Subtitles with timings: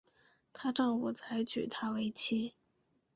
[0.51, 2.55] 她丈夫才娶她为妻